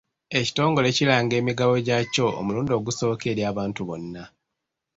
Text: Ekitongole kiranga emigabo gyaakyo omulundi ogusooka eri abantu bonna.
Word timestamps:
Ekitongole 0.39 0.87
kiranga 0.97 1.33
emigabo 1.41 1.73
gyaakyo 1.85 2.25
omulundi 2.39 2.71
ogusooka 2.79 3.25
eri 3.31 3.41
abantu 3.51 3.81
bonna. 3.89 4.23